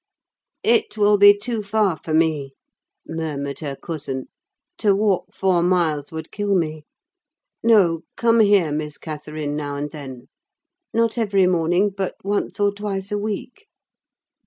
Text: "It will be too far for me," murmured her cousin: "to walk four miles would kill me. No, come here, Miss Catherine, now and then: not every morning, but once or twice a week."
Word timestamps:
"It 0.63 0.97
will 0.97 1.19
be 1.19 1.37
too 1.37 1.61
far 1.61 1.95
for 1.95 2.11
me," 2.11 2.55
murmured 3.07 3.59
her 3.59 3.75
cousin: 3.75 4.29
"to 4.79 4.95
walk 4.95 5.31
four 5.31 5.61
miles 5.61 6.11
would 6.11 6.31
kill 6.31 6.55
me. 6.55 6.85
No, 7.61 8.01
come 8.17 8.39
here, 8.39 8.71
Miss 8.71 8.97
Catherine, 8.97 9.55
now 9.55 9.75
and 9.75 9.91
then: 9.91 10.27
not 10.91 11.19
every 11.19 11.45
morning, 11.45 11.91
but 11.95 12.15
once 12.23 12.59
or 12.59 12.73
twice 12.73 13.11
a 13.11 13.19
week." 13.19 13.67